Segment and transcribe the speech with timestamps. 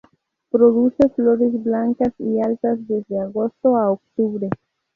[0.49, 4.49] Produce flores blancas y altas desde agosto a octubre.